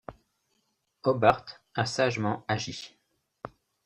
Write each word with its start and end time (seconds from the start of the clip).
Hobbart 1.03 1.61
a 1.75 1.85
sagement 1.85 2.43
agi. 2.47 2.73